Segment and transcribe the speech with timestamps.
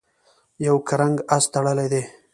[0.65, 2.03] یو کرنګ آس تړلی دی.